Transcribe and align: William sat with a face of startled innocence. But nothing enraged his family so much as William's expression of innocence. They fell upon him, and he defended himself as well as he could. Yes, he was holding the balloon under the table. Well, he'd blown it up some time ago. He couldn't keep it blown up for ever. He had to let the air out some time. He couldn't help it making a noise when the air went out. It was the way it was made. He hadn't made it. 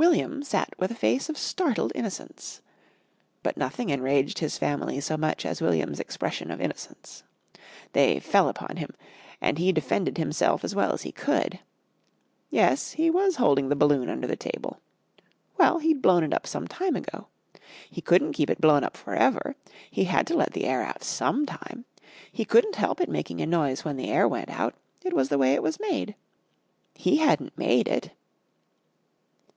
William 0.00 0.42
sat 0.42 0.72
with 0.78 0.90
a 0.90 0.94
face 0.94 1.28
of 1.28 1.36
startled 1.36 1.92
innocence. 1.94 2.62
But 3.42 3.58
nothing 3.58 3.90
enraged 3.90 4.38
his 4.38 4.56
family 4.56 4.98
so 4.98 5.18
much 5.18 5.44
as 5.44 5.60
William's 5.60 6.00
expression 6.00 6.50
of 6.50 6.58
innocence. 6.58 7.22
They 7.92 8.18
fell 8.18 8.48
upon 8.48 8.78
him, 8.78 8.94
and 9.42 9.58
he 9.58 9.72
defended 9.72 10.16
himself 10.16 10.64
as 10.64 10.74
well 10.74 10.94
as 10.94 11.02
he 11.02 11.12
could. 11.12 11.58
Yes, 12.48 12.92
he 12.92 13.10
was 13.10 13.36
holding 13.36 13.68
the 13.68 13.76
balloon 13.76 14.08
under 14.08 14.26
the 14.26 14.36
table. 14.36 14.80
Well, 15.58 15.80
he'd 15.80 16.00
blown 16.00 16.24
it 16.24 16.32
up 16.32 16.46
some 16.46 16.66
time 16.66 16.96
ago. 16.96 17.26
He 17.90 18.00
couldn't 18.00 18.32
keep 18.32 18.48
it 18.48 18.58
blown 18.58 18.82
up 18.82 18.96
for 18.96 19.14
ever. 19.14 19.54
He 19.90 20.04
had 20.04 20.26
to 20.28 20.34
let 20.34 20.54
the 20.54 20.64
air 20.64 20.82
out 20.82 21.04
some 21.04 21.44
time. 21.44 21.84
He 22.32 22.46
couldn't 22.46 22.76
help 22.76 23.02
it 23.02 23.10
making 23.10 23.42
a 23.42 23.46
noise 23.46 23.84
when 23.84 23.98
the 23.98 24.08
air 24.08 24.26
went 24.26 24.48
out. 24.48 24.74
It 25.04 25.12
was 25.12 25.28
the 25.28 25.36
way 25.36 25.52
it 25.52 25.62
was 25.62 25.78
made. 25.78 26.14
He 26.94 27.18
hadn't 27.18 27.58
made 27.58 27.86
it. 27.86 28.12